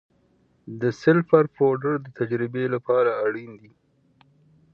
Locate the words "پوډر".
1.55-1.95